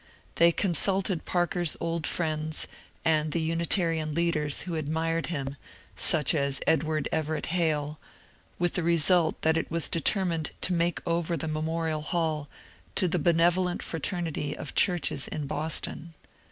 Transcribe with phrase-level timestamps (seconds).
[0.37, 2.65] They consulted Parker*s old friends
[3.05, 5.57] and the Unitarian leaders who ad mired him—
[5.95, 7.99] such as Edward Everett Hale—
[8.57, 12.49] with the result that it was determined to make over the Memorial Hall
[12.95, 16.15] to the Benevolent Fraternity of Churches in Boston.